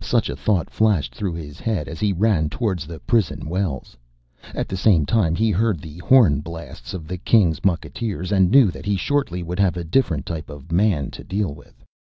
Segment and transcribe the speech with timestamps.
[0.00, 3.94] Such a thought flashed through his head as he ran towards the prison wells.
[4.54, 8.70] At the same time he heard the horn blasts of the king's mucketeers and knew
[8.70, 11.74] that he shortly would have a different type of Man to deal with.